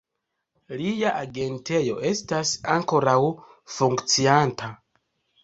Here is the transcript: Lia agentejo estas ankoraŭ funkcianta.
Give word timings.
Lia 0.77 1.11
agentejo 1.17 1.99
estas 2.13 2.55
ankoraŭ 2.77 3.15
funkcianta. 3.77 4.73